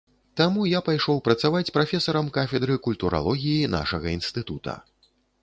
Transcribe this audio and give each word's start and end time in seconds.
Таму 0.39 0.61
я 0.69 0.79
пайшоў 0.87 1.17
працаваць 1.27 1.69
прафесарам 1.75 2.31
кафедры 2.39 2.79
культуралогіі 2.89 3.71
нашага 3.77 4.17
інстытута. 4.19 4.73